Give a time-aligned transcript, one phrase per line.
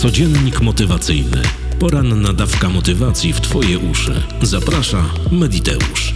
[0.00, 1.42] Codziennik motywacyjny.
[1.78, 4.22] Poranna dawka motywacji w Twoje uszy.
[4.42, 6.14] Zaprasza Mediteusz.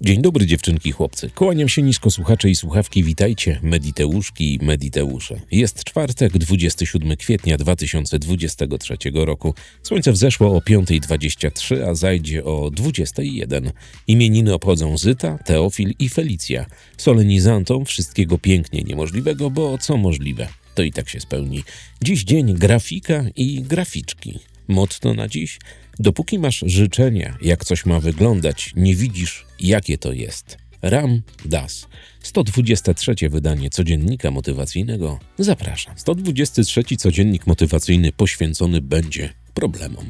[0.00, 1.30] Dzień dobry dziewczynki chłopcy.
[1.30, 3.04] Kłaniam się nisko słuchacze i słuchawki.
[3.04, 5.40] Witajcie, Mediteuszki i Mediteusze.
[5.50, 9.54] Jest czwartek, 27 kwietnia 2023 roku.
[9.82, 13.72] Słońce wzeszło o 5.23, a zajdzie o 21.
[14.06, 16.66] Imieniny obchodzą Zyta, Teofil i Felicja.
[16.96, 20.48] Solenizantom wszystkiego pięknie niemożliwego, bo co możliwe,
[20.78, 21.64] to i tak się spełni.
[22.02, 24.38] Dziś dzień grafika i graficzki.
[24.68, 25.58] Motto na dziś?
[25.98, 30.58] Dopóki masz życzenia, jak coś ma wyglądać, nie widzisz, jakie to jest.
[30.82, 31.86] Ram Das.
[32.22, 35.18] 123 wydanie codziennika motywacyjnego.
[35.38, 35.94] Zapraszam.
[35.96, 40.04] 123 codziennik motywacyjny poświęcony będzie problemom.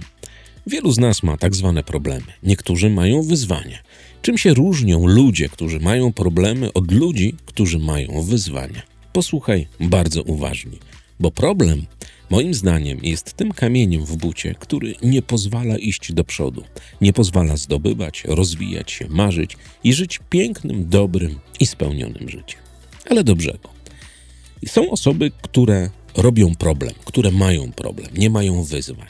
[0.67, 2.27] Wielu z nas ma tak zwane problemy.
[2.43, 3.79] Niektórzy mają wyzwania.
[4.23, 8.98] Czym się różnią ludzie, którzy mają problemy, od ludzi, którzy mają wyzwania?
[9.19, 10.79] Posłuchaj bardzo uważnie,
[11.21, 11.87] bo problem
[12.31, 16.65] Moim zdaniem jest tym kamieniem w bucie, który nie pozwala iść do przodu,
[17.01, 22.61] nie pozwala zdobywać, rozwijać się, marzyć i żyć pięknym, dobrym i spełnionym życiem.
[23.11, 23.69] Ale do brzegu.
[24.67, 29.09] Są osoby, które robią problem, które mają problem, nie mają wyzwań.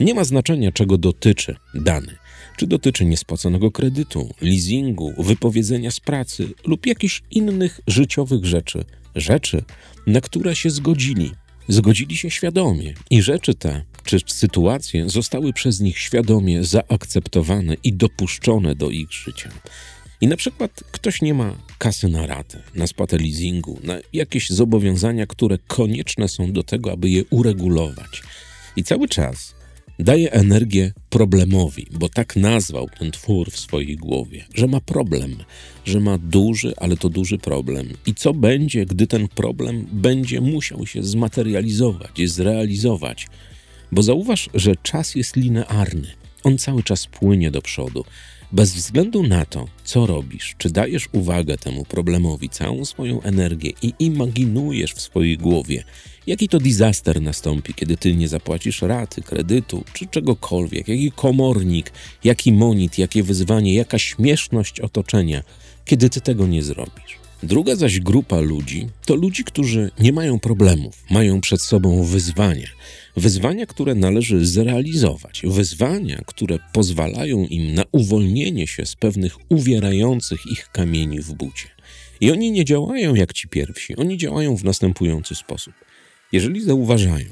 [0.00, 2.16] Nie ma znaczenia, czego dotyczy dany.
[2.58, 9.64] Czy dotyczy niespłaconego kredytu, leasingu, wypowiedzenia z pracy lub jakichś innych życiowych rzeczy, rzeczy,
[10.06, 11.30] na które się zgodzili,
[11.68, 18.74] zgodzili się świadomie i rzeczy te czy sytuacje zostały przez nich świadomie zaakceptowane i dopuszczone
[18.74, 19.50] do ich życia.
[20.20, 25.26] I na przykład ktoś nie ma kasy na ratę, na spłatę leasingu, na jakieś zobowiązania,
[25.26, 28.22] które konieczne są do tego, aby je uregulować.
[28.76, 29.57] I cały czas
[29.98, 35.36] daje energię problemowi, bo tak nazwał ten twór w swojej głowie, że ma problem,
[35.84, 37.88] że ma duży, ale to duży problem.
[38.06, 43.26] I co będzie, gdy ten problem będzie musiał się zmaterializować, zrealizować?
[43.92, 46.08] Bo zauważ, że czas jest linearny.
[46.44, 48.04] On cały czas płynie do przodu.
[48.52, 53.92] Bez względu na to, co robisz, czy dajesz uwagę temu problemowi, całą swoją energię i
[53.98, 55.84] imaginujesz w swojej głowie,
[56.26, 61.92] jaki to disaster nastąpi, kiedy ty nie zapłacisz raty, kredytu czy czegokolwiek, jaki komornik,
[62.24, 65.42] jaki monit, jakie wyzwanie, jaka śmieszność otoczenia,
[65.84, 67.18] kiedy ty tego nie zrobisz.
[67.42, 72.68] Druga zaś grupa ludzi to ludzi, którzy nie mają problemów, mają przed sobą wyzwania.
[73.18, 80.68] Wyzwania, które należy zrealizować, wyzwania, które pozwalają im na uwolnienie się z pewnych uwierających ich
[80.72, 81.68] kamieni w bucie.
[82.20, 85.74] I oni nie działają jak ci pierwsi, oni działają w następujący sposób.
[86.32, 87.28] Jeżeli zauważają,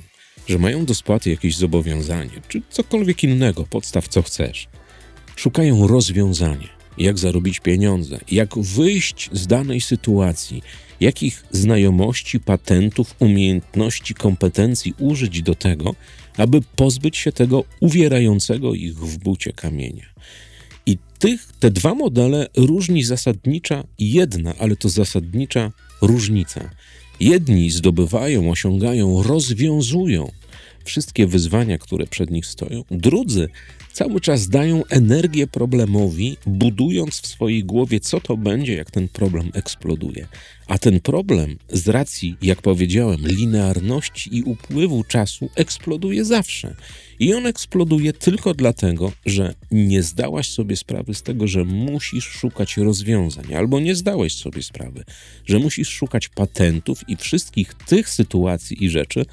[0.49, 4.69] że mają do spłaty jakieś zobowiązanie, czy cokolwiek innego, podstaw co chcesz,
[5.37, 10.63] szukają rozwiązania jak zarobić pieniądze, jak wyjść z danej sytuacji,
[11.01, 15.95] jakich znajomości, patentów, umiejętności, kompetencji użyć do tego,
[16.37, 20.07] aby pozbyć się tego uwierającego ich w bucie kamienia.
[20.87, 26.71] I tych, te dwa modele różni zasadnicza jedna, ale to zasadnicza różnica.
[27.21, 30.31] Jedni zdobywają, osiągają, rozwiązują
[30.87, 33.49] wszystkie wyzwania, które przed nich stoją, drudzy
[33.93, 39.51] cały czas dają energię problemowi, budując w swojej głowie, co to będzie, jak ten problem
[39.55, 40.27] eksploduje.
[40.67, 46.75] A ten problem, z racji, jak powiedziałem, linearności i upływu czasu, eksploduje zawsze.
[47.19, 52.77] I on eksploduje tylko dlatego, że nie zdałaś sobie sprawy z tego, że musisz szukać
[52.77, 55.05] rozwiązań, albo nie zdałeś sobie sprawy,
[55.47, 59.27] że musisz szukać patentów i wszystkich tych sytuacji i rzeczy,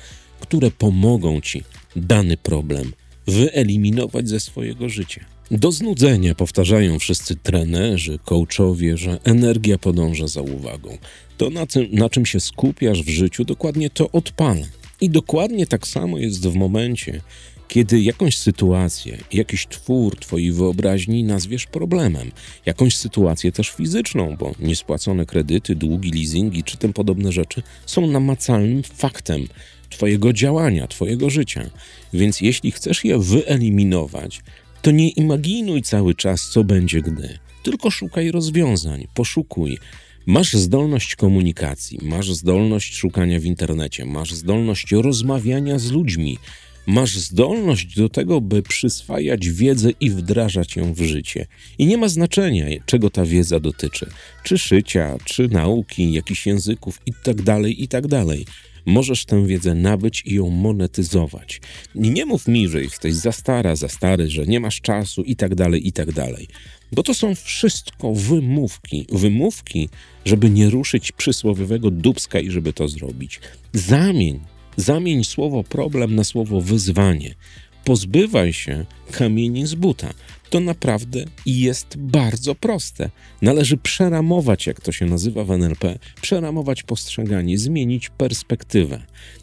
[0.44, 1.64] które pomogą ci
[1.96, 2.94] dany problem
[3.28, 5.26] wyeliminować ze swojego życia.
[5.52, 10.98] Do znudzenia powtarzają wszyscy trenerzy, coachowie, że energia podąża za uwagą.
[11.38, 14.66] To, na, tym, na czym się skupiasz w życiu, dokładnie to odpala.
[15.02, 17.22] I dokładnie tak samo jest w momencie,
[17.68, 22.32] kiedy jakąś sytuację, jakiś twór Twojej wyobraźni nazwiesz problemem,
[22.66, 28.84] jakąś sytuację też fizyczną, bo niespłacone kredyty, długi, leasingi czy tym podobne rzeczy są namacalnym
[28.84, 29.48] faktem
[29.90, 31.70] Twojego działania, Twojego życia.
[32.14, 34.42] Więc jeśli chcesz je wyeliminować,
[34.82, 37.40] to nie imaginuj cały czas, co będzie gdy.
[37.64, 39.78] Tylko szukaj rozwiązań, poszukuj.
[40.26, 46.38] Masz zdolność komunikacji, masz zdolność szukania w internecie, masz zdolność rozmawiania z ludźmi,
[46.86, 51.46] masz zdolność do tego, by przyswajać wiedzę i wdrażać ją w życie.
[51.78, 54.10] I nie ma znaczenia, czego ta wiedza dotyczy:
[54.44, 58.26] czy szycia, czy nauki, jakichś języków itd., tak itd.
[58.26, 58.38] Tak
[58.86, 61.62] możesz tę wiedzę nabyć i ją monetyzować.
[61.96, 65.36] I nie mów mi, że jesteś za stara, za stary, że nie masz czasu i
[65.36, 66.48] tak dalej, i dalej.
[66.92, 69.06] Bo to są wszystko wymówki.
[69.12, 69.90] Wymówki,
[70.26, 73.40] żeby nie ruszyć przysłowiowego dubska i żeby to zrobić.
[73.74, 74.40] Zamień
[74.78, 77.36] Zamień słowo problem na słowo wyzwanie.
[77.84, 80.14] Pozbywaj się kamieni z buta.
[80.50, 83.10] To naprawdę jest bardzo proste.
[83.42, 89.02] Należy przeramować, jak to się nazywa w NLP, przeramować postrzeganie, zmienić perspektywę.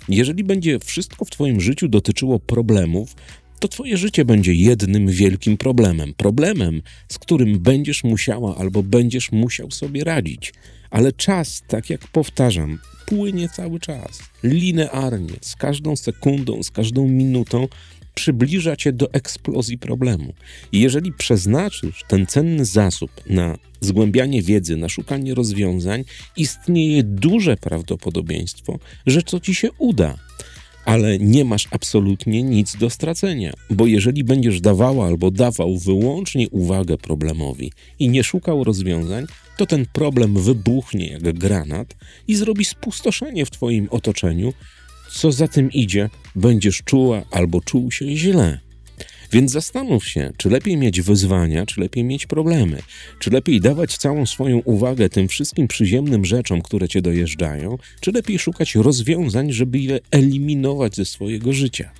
[0.09, 3.15] Jeżeli będzie wszystko w Twoim życiu dotyczyło problemów,
[3.61, 6.15] to Twoje życie będzie jednym wielkim problemem.
[6.15, 10.53] Problemem, z którym będziesz musiała albo będziesz musiał sobie radzić.
[10.91, 17.69] Ale czas, tak jak powtarzam, płynie cały czas, linearnie, z każdą sekundą, z każdą minutą
[18.15, 20.33] przybliża cię do eksplozji problemu.
[20.73, 26.05] I jeżeli przeznaczysz ten cenny zasób na zgłębianie wiedzy, na szukanie rozwiązań,
[26.37, 30.30] istnieje duże prawdopodobieństwo, że co ci się uda
[30.85, 36.99] ale nie masz absolutnie nic do stracenia, bo jeżeli będziesz dawała albo dawał wyłącznie uwagę
[36.99, 41.97] problemowi i nie szukał rozwiązań, to ten problem wybuchnie jak granat
[42.29, 44.53] i zrobi spustoszenie w Twoim otoczeniu.
[45.13, 48.70] Co za tym idzie, będziesz czuła albo czuł się źle.
[49.33, 52.83] Więc zastanów się, czy lepiej mieć wyzwania, czy lepiej mieć problemy,
[53.19, 58.39] czy lepiej dawać całą swoją uwagę tym wszystkim przyziemnym rzeczom, które cię dojeżdżają, czy lepiej
[58.39, 61.91] szukać rozwiązań, żeby je eliminować ze swojego życia.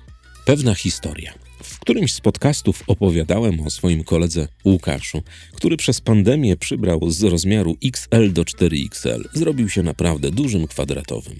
[0.45, 1.33] Pewna historia.
[1.63, 5.23] W którymś z podcastów opowiadałem o swoim koledze Łukaszu,
[5.53, 9.23] który przez pandemię przybrał z rozmiaru XL do 4XL.
[9.33, 11.39] Zrobił się naprawdę dużym kwadratowym.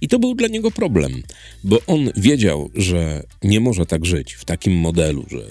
[0.00, 1.22] I to był dla niego problem,
[1.64, 5.42] bo on wiedział, że nie może tak żyć w takim modelu, że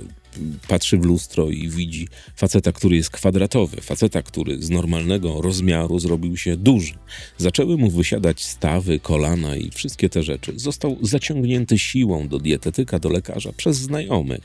[0.68, 6.38] patrzy w lustro i widzi faceta, który jest kwadratowy, faceta, który z normalnego rozmiaru zrobił
[6.38, 6.94] się duży.
[7.38, 10.54] Zaczęły mu wysiadać stawy, kolana i wszystkie te rzeczy.
[10.56, 14.42] Został zaciągnięty siłą do dietetyka, do lekarza przez znajomych.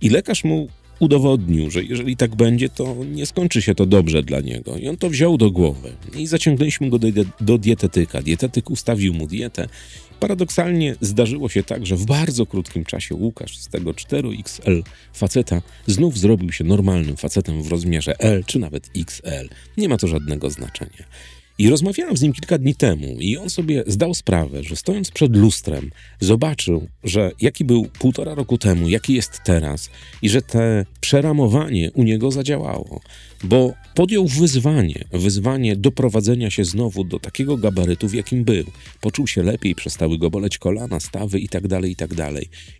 [0.00, 0.68] I lekarz mu
[0.98, 4.76] udowodnił, że jeżeli tak będzie, to nie skończy się to dobrze dla niego.
[4.76, 5.92] I on to wziął do głowy.
[6.16, 7.08] I zaciągnęliśmy go do,
[7.40, 8.22] do dietetyka.
[8.22, 9.68] Dietetyk ustawił mu dietę.
[10.20, 14.82] Paradoksalnie zdarzyło się tak, że w bardzo krótkim czasie Łukasz z tego 4XL
[15.12, 19.48] faceta znów zrobił się normalnym facetem w rozmiarze L czy nawet XL.
[19.76, 21.04] Nie ma to żadnego znaczenia.
[21.58, 25.36] I rozmawiałem z nim kilka dni temu i on sobie zdał sprawę, że stojąc przed
[25.36, 25.90] lustrem,
[26.20, 29.90] zobaczył, że jaki był półtora roku temu, jaki jest teraz
[30.22, 33.00] i że te przeramowanie u niego zadziałało,
[33.44, 38.64] bo podjął wyzwanie, wyzwanie doprowadzenia się znowu do takiego gabarytu, w jakim był.
[39.00, 42.10] Poczuł się lepiej, przestały go boleć kolana, stawy i tak dalej, i tak.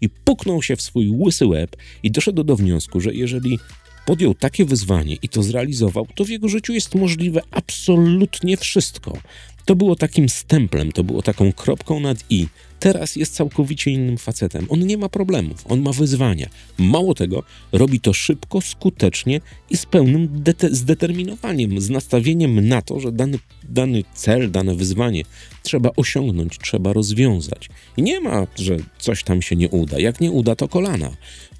[0.00, 3.58] I puknął się w swój łysy łeb i doszedł do wniosku, że jeżeli
[4.06, 9.18] podjął takie wyzwanie i to zrealizował, to w jego życiu jest możliwe absolutnie wszystko.
[9.64, 12.46] To było takim stemplem, to było taką kropką nad i.
[12.84, 14.66] Teraz jest całkowicie innym facetem.
[14.68, 16.48] On nie ma problemów, on ma wyzwania.
[16.78, 17.42] Mało tego,
[17.72, 19.40] robi to szybko, skutecznie
[19.70, 23.38] i z pełnym zdeterminowaniem, z nastawieniem na to, że dany,
[23.68, 25.22] dany cel, dane wyzwanie
[25.62, 27.68] trzeba osiągnąć, trzeba rozwiązać.
[27.96, 29.98] I nie ma, że coś tam się nie uda.
[29.98, 31.10] Jak nie uda, to kolana.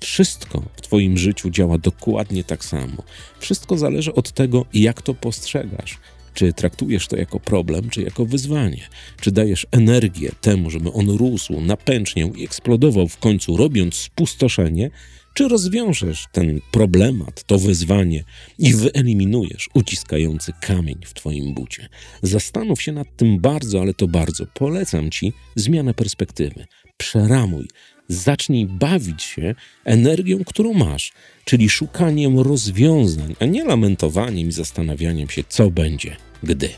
[0.01, 3.03] Wszystko w Twoim życiu działa dokładnie tak samo.
[3.41, 5.99] Wszystko zależy od tego, jak to postrzegasz.
[6.35, 8.89] Czy traktujesz to jako problem, czy jako wyzwanie?
[9.21, 14.91] Czy dajesz energię temu, żeby on rósł, napęczniał i eksplodował w końcu, robiąc spustoszenie?
[15.35, 18.25] Czy rozwiążesz ten problemat, to wyzwanie
[18.59, 21.89] i wyeliminujesz uciskający kamień w Twoim bucie?
[22.23, 24.47] Zastanów się nad tym bardzo, ale to bardzo.
[24.55, 26.67] Polecam Ci zmianę perspektywy.
[26.97, 27.69] Przeramuj
[28.09, 31.13] zacznij bawić się energią, którą masz,
[31.45, 36.69] czyli szukaniem rozwiązań, a nie lamentowaniem i zastanawianiem się, co będzie, gdy.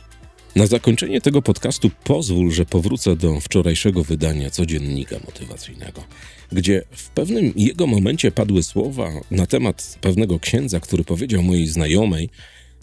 [0.57, 6.05] Na zakończenie tego podcastu pozwól, że powrócę do wczorajszego wydania codziennika motywacyjnego,
[6.53, 12.29] gdzie w pewnym jego momencie padły słowa na temat pewnego księdza, który powiedział mojej znajomej,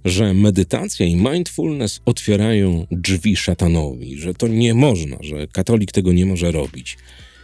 [0.06, 6.26] że medytacja i mindfulness otwierają drzwi szatanowi, że to nie można, że katolik tego nie
[6.26, 6.98] może robić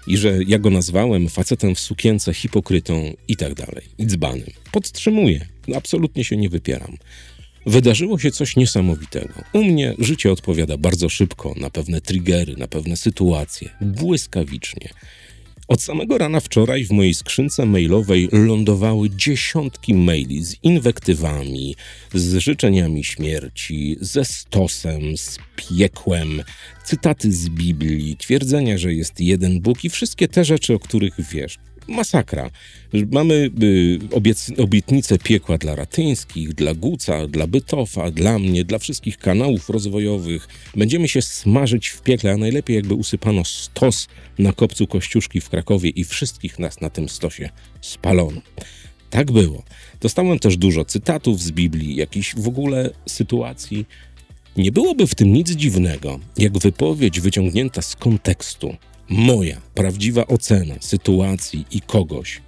[0.10, 4.50] i że ja go nazwałem facetem w sukience, hipokrytą i tak dalej, i dzbanem.
[4.72, 6.98] Podtrzymuję, absolutnie się nie wypieram.
[7.66, 9.34] Wydarzyło się coś niesamowitego.
[9.54, 14.90] U mnie życie odpowiada bardzo szybko na pewne triggery, na pewne sytuacje, błyskawicznie.
[15.70, 21.76] Od samego rana wczoraj w mojej skrzynce mailowej lądowały dziesiątki maili z inwektywami,
[22.14, 26.44] z życzeniami śmierci, ze stosem, z piekłem,
[26.84, 31.58] cytaty z Biblii, twierdzenia, że jest jeden Bóg i wszystkie te rzeczy, o których wiesz
[31.90, 32.50] masakra.
[33.12, 40.48] Mamy y, piekła dla Ratyńskich, dla Guca, dla Bytofa, dla mnie, dla wszystkich kanałów rozwojowych.
[40.76, 44.08] Będziemy się smażyć w piekle, a najlepiej jakby usypano stos
[44.40, 47.50] na kopcu Kościuszki w Krakowie i wszystkich nas na tym stosie
[47.82, 48.42] spalono.
[49.10, 49.64] Tak było.
[50.02, 53.86] Dostałem też dużo cytatów z Biblii, jakichś w ogóle sytuacji.
[54.58, 58.76] Nie byłoby w tym nic dziwnego, jak wypowiedź wyciągnięta z kontekstu
[59.10, 62.42] moja prawdziwa ocena sytuacji i kogoś,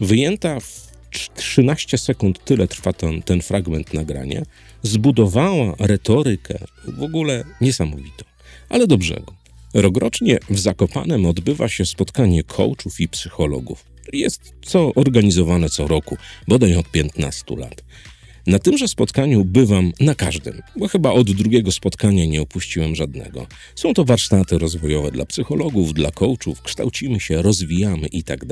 [0.00, 0.92] wyjęta w
[1.36, 4.42] 13 sekund, tyle trwa ten, ten fragment nagrania,
[4.82, 8.24] zbudowała retorykę w ogóle niesamowitą,
[8.68, 9.32] ale do brzegu.
[9.74, 13.84] Rokrocznie w Zakopanem odbywa się spotkanie coachów i psychologów.
[14.12, 16.16] Jest co organizowane co roku,
[16.48, 17.84] bodaj od 15 lat.
[18.46, 23.46] Na tymże spotkaniu bywam na każdym, bo chyba od drugiego spotkania nie opuściłem żadnego.
[23.74, 28.42] Są to warsztaty rozwojowe dla psychologów, dla coachów, kształcimy się, rozwijamy i tak.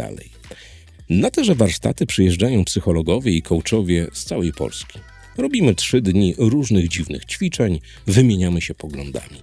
[1.11, 4.99] Na teże warsztaty przyjeżdżają psychologowie i coachowie z całej Polski.
[5.37, 9.43] Robimy trzy dni różnych dziwnych ćwiczeń, wymieniamy się poglądami.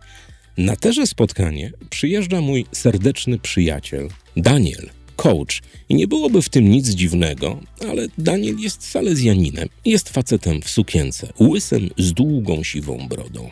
[0.58, 5.62] Na teże spotkanie przyjeżdża mój serdeczny przyjaciel, Daniel, coach.
[5.90, 7.60] I nie byłoby w tym nic dziwnego,
[7.90, 13.50] ale Daniel jest salezjaninem, jest facetem w sukience, łysym z długą siwą brodą.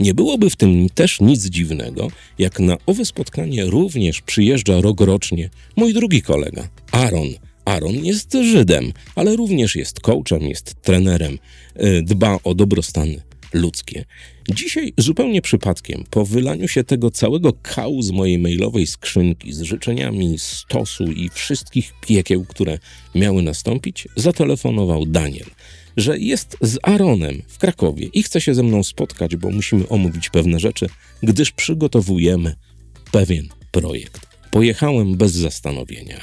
[0.00, 2.08] Nie byłoby w tym też nic dziwnego,
[2.38, 7.28] jak na owe spotkanie również przyjeżdża rokrocznie mój drugi kolega, Aaron.
[7.64, 11.38] Aaron jest Żydem, ale również jest coachem, jest trenerem,
[11.82, 13.08] y, dba o dobrostan
[13.52, 14.04] ludzkie.
[14.50, 20.38] Dzisiaj zupełnie przypadkiem, po wylaniu się tego całego kału z mojej mailowej skrzynki z życzeniami
[20.38, 22.78] stosu i wszystkich piekieł, które
[23.14, 25.46] miały nastąpić, zatelefonował Daniel,
[25.96, 30.30] że jest z Aaronem w Krakowie i chce się ze mną spotkać, bo musimy omówić
[30.30, 30.86] pewne rzeczy,
[31.22, 32.56] gdyż przygotowujemy
[33.12, 34.26] pewien projekt.
[34.50, 36.20] Pojechałem bez zastanowienia.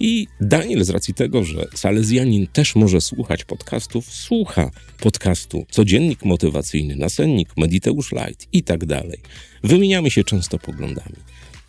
[0.00, 6.96] I Daniel, z racji tego, że Salezjanin też może słuchać podcastów, słucha podcastu Codziennik Motywacyjny,
[6.96, 9.18] Nasennik, Mediteusz Light i tak dalej.
[9.64, 11.16] Wymieniamy się często poglądami.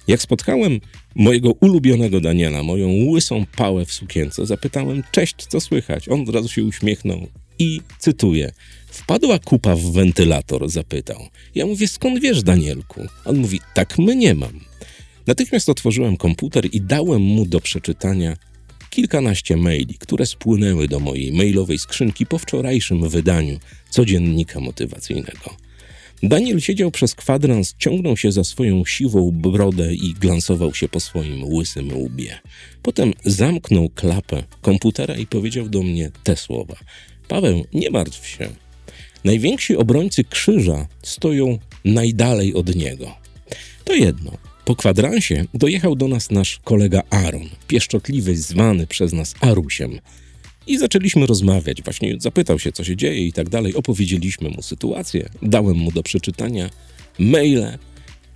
[0.07, 0.79] Jak spotkałem
[1.15, 6.10] mojego ulubionego Daniela, moją łysą pałę w sukience, zapytałem, cześć, co słychać?
[6.10, 7.27] On od razu się uśmiechnął
[7.60, 8.51] i cytuję,
[8.88, 11.27] wpadła kupa w wentylator, zapytał.
[11.55, 13.01] Ja mówię, skąd wiesz, Danielku?
[13.25, 14.60] On mówi, tak my nie mam.
[15.27, 18.38] Natychmiast otworzyłem komputer i dałem mu do przeczytania
[18.89, 25.57] kilkanaście maili, które spłynęły do mojej mailowej skrzynki po wczorajszym wydaniu codziennika motywacyjnego.
[26.24, 31.43] Daniel siedział przez kwadrans, ciągnął się za swoją siwą brodę i glansował się po swoim
[31.43, 32.39] łysym łbie.
[32.81, 36.75] Potem zamknął klapę komputera i powiedział do mnie te słowa:
[37.27, 38.50] Paweł, nie martw się.
[39.24, 43.15] Najwięksi obrońcy krzyża stoją najdalej od niego.
[43.84, 44.47] To jedno.
[44.68, 50.00] Po kwadransie dojechał do nas nasz kolega Aaron, pieszczotliwy, zwany przez nas Arusiem.
[50.68, 51.82] I zaczęliśmy rozmawiać.
[51.82, 53.76] Właśnie zapytał się, co się dzieje i tak dalej.
[53.76, 55.30] Opowiedzieliśmy mu sytuację.
[55.42, 56.70] Dałem mu do przeczytania
[57.20, 57.78] maile.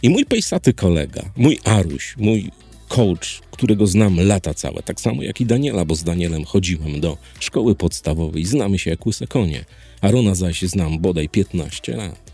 [0.03, 2.51] I mój pejsaty kolega, mój Aruś, mój
[2.87, 7.17] coach, którego znam lata całe, tak samo jak i Daniela, bo z Danielem chodziłem do
[7.39, 8.45] szkoły podstawowej.
[8.45, 9.65] Znamy się jak łyse konie.
[10.01, 12.31] Arona zaś znam bodaj 15 lat.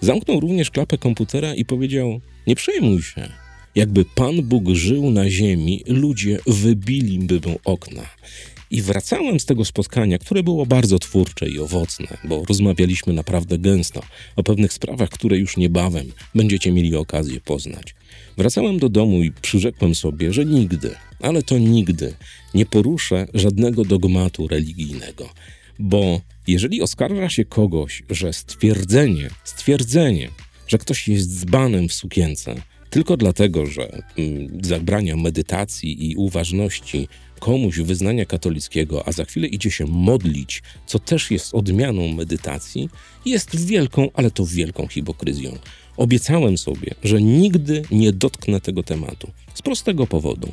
[0.00, 3.28] Zamknął również klapę komputera i powiedział: Nie przejmuj się.
[3.74, 8.02] Jakby Pan Bóg żył na ziemi, ludzie wybiliby mu okna.
[8.70, 14.02] I wracałem z tego spotkania, które było bardzo twórcze i owocne, bo rozmawialiśmy naprawdę gęsto
[14.36, 17.94] o pewnych sprawach, które już niebawem będziecie mieli okazję poznać.
[18.36, 22.14] Wracałem do domu i przyrzekłem sobie, że nigdy, ale to nigdy
[22.54, 25.28] nie poruszę żadnego dogmatu religijnego,
[25.78, 30.28] bo jeżeli oskarża się kogoś, że stwierdzenie, stwierdzenie,
[30.66, 32.54] że ktoś jest zbanem w sukience,
[32.90, 37.08] tylko dlatego, że mm, zabrania medytacji i uważności
[37.40, 42.88] komuś wyznania katolickiego, a za chwilę idzie się modlić, co też jest odmianą medytacji,
[43.26, 45.58] jest wielką, ale to wielką hipokryzją.
[45.96, 49.30] Obiecałem sobie, że nigdy nie dotknę tego tematu.
[49.54, 50.52] Z prostego powodu.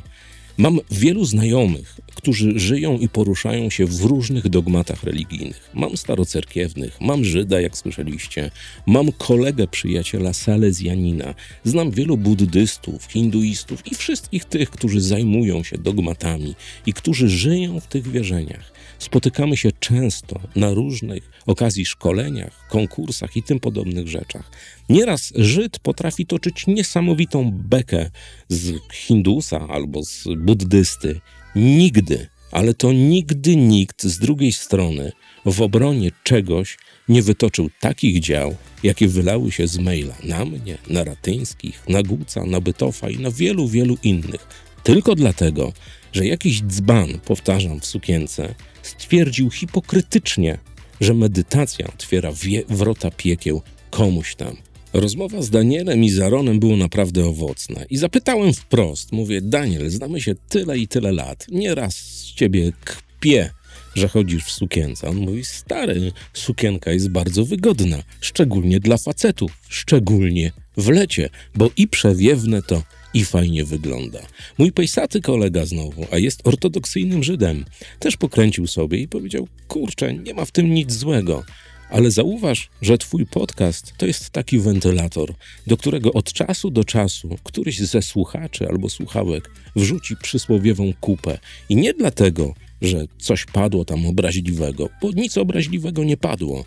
[0.62, 5.70] Mam wielu znajomych, którzy żyją i poruszają się w różnych dogmatach religijnych.
[5.74, 8.50] Mam starocerkiewnych, mam Żyda, jak słyszeliście,
[8.86, 16.54] mam kolegę przyjaciela Salezjanina, znam wielu buddystów, hinduistów i wszystkich tych, którzy zajmują się dogmatami
[16.86, 18.72] i którzy żyją w tych wierzeniach.
[18.98, 24.50] Spotykamy się często na różnych okazji szkoleniach, konkursach i tym podobnych rzeczach.
[24.88, 28.10] Nieraz Żyd potrafi toczyć niesamowitą bekę
[28.48, 31.20] z Hindusa albo z buddysty.
[31.56, 35.12] Nigdy, ale to nigdy nikt z drugiej strony
[35.46, 41.04] w obronie czegoś nie wytoczył takich dział, jakie wylały się z maila na mnie, na
[41.04, 44.46] Ratyńskich, na Guca, na Bytofa i na wielu, wielu innych.
[44.82, 45.72] Tylko dlatego,
[46.12, 50.58] że jakiś dzban, powtarzam w sukience, stwierdził hipokrytycznie,
[51.00, 54.56] że medytacja otwiera wie, wrota piekieł komuś tam.
[54.92, 60.34] Rozmowa z Danielem i Zaronem była naprawdę owocna i zapytałem wprost, mówię, Daniel, znamy się
[60.48, 63.50] tyle i tyle lat, nieraz z ciebie kpię,
[63.94, 65.08] że chodzisz w sukience.
[65.08, 71.88] On mówi, stary, sukienka jest bardzo wygodna, szczególnie dla facetów, szczególnie w lecie, bo i
[71.88, 72.82] przewiewne to,
[73.14, 74.18] i fajnie wygląda.
[74.58, 77.64] Mój pejsaty kolega znowu, a jest ortodoksyjnym Żydem,
[77.98, 81.44] też pokręcił sobie i powiedział: Kurczę, nie ma w tym nic złego.
[81.92, 85.34] Ale zauważ, że Twój podcast to jest taki wentylator,
[85.66, 91.38] do którego od czasu do czasu któryś ze słuchaczy albo słuchałek wrzuci przysłowiową kupę.
[91.68, 96.64] I nie dlatego, że coś padło tam obraźliwego, bo nic obraźliwego nie padło.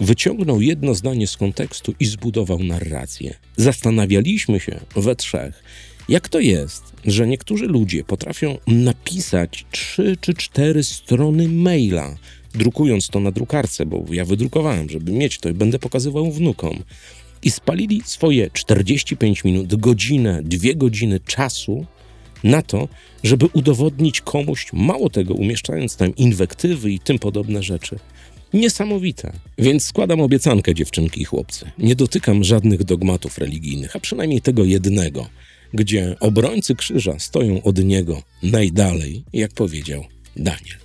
[0.00, 3.34] Wyciągnął jedno zdanie z kontekstu i zbudował narrację.
[3.56, 5.62] Zastanawialiśmy się we trzech,
[6.08, 12.16] jak to jest, że niektórzy ludzie potrafią napisać trzy czy cztery strony maila,
[12.54, 16.82] drukując to na drukarce, bo ja wydrukowałem, żeby mieć to i będę pokazywał wnukom.
[17.42, 21.86] I spalili swoje 45 minut, godzinę, dwie godziny czasu
[22.44, 22.88] na to,
[23.24, 27.98] żeby udowodnić komuś, mało tego, umieszczając tam inwektywy i tym podobne rzeczy.
[28.52, 29.32] Niesamowite.
[29.58, 31.70] Więc składam obiecankę, dziewczynki i chłopcy.
[31.78, 35.26] Nie dotykam żadnych dogmatów religijnych, a przynajmniej tego jednego,
[35.74, 40.04] gdzie obrońcy krzyża stoją od niego najdalej, jak powiedział
[40.36, 40.81] Daniel.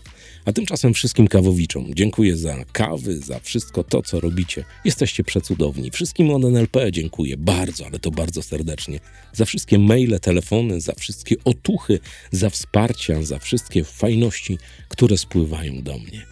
[0.48, 4.64] A tymczasem wszystkim kawowiczom dziękuję za kawy, za wszystko to, co robicie.
[4.86, 5.92] Jesteście przecudowni.
[5.92, 9.00] Wszystkim od NLP dziękuję bardzo, ale to bardzo serdecznie.
[9.34, 12.00] Za wszystkie maile, telefony, za wszystkie otuchy,
[12.32, 16.26] za wsparcia, za wszystkie fajności, które spływają do mnie.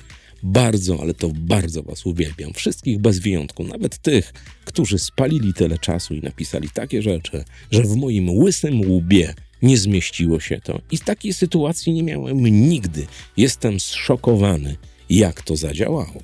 [0.44, 2.54] Bardzo, ale to bardzo Was uwielbiam.
[2.54, 4.34] Wszystkich bez wyjątku, nawet tych,
[4.66, 9.34] którzy spalili tyle czasu i napisali takie rzeczy, że w moim łysym łbie
[9.66, 10.82] nie zmieściło się to.
[10.92, 12.38] I takiej sytuacji nie miałem
[12.70, 13.08] nigdy.
[13.38, 14.76] Jestem zszokowany,
[15.10, 16.24] jak to zadziałało.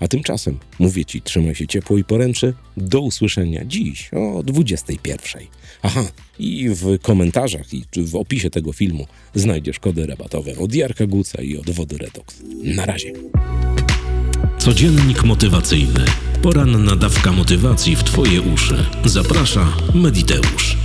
[0.00, 2.54] A tymczasem mówię Ci, trzymaj się ciepło i poręczy.
[2.76, 5.42] Do usłyszenia dziś o 21.
[5.82, 6.04] Aha,
[6.38, 11.56] i w komentarzach i w opisie tego filmu znajdziesz kody rabatowe od Jarka Guca i
[11.56, 12.42] od Wody Retox.
[12.64, 13.12] Na razie.
[14.58, 16.04] Codziennik motywacyjny.
[16.42, 18.86] Poranna dawka motywacji w Twoje uszy.
[19.04, 20.76] Zaprasza Mediteusz.